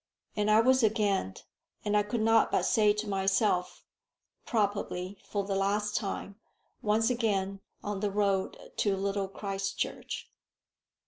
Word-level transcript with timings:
And 0.35 0.49
I 0.49 0.61
was 0.61 0.81
again, 0.81 1.35
and 1.85 1.95
I 1.95 2.01
could 2.01 2.21
not 2.23 2.49
but 2.51 2.65
say 2.65 2.91
to 2.91 3.07
myself, 3.07 3.83
probably 4.47 5.19
for 5.23 5.43
the 5.43 5.53
last 5.53 5.95
time, 5.95 6.37
once 6.81 7.11
again 7.11 7.59
on 7.83 7.99
the 7.99 8.09
road 8.09 8.57
to 8.77 8.95
Little 8.97 9.27
Christchurch. 9.27 10.27